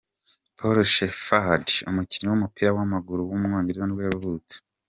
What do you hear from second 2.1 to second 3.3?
w’umupira w’amaguru